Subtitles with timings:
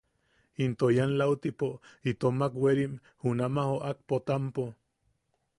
[0.63, 1.69] Into ian lautipo
[2.11, 4.65] itommak werim junama joʼak Potampo.